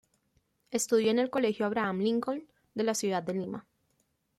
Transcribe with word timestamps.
Estudió 0.71 1.11
en 1.11 1.19
el 1.19 1.29
colegio 1.29 1.67
Abraham 1.67 1.99
Lincoln 1.99 2.47
de 2.73 2.83
la 2.83 2.95
ciudad 2.95 3.21
de 3.21 3.35
Lima. 3.35 3.67